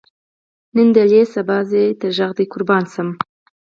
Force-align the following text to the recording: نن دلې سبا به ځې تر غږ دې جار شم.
نن 0.75 0.87
دلې 0.95 1.21
سبا 1.33 1.57
به 1.61 1.67
ځې 1.69 1.83
تر 1.85 1.93
غږ 2.17 2.31
دې 2.37 2.43
جار 2.67 2.85
شم. 2.93 3.09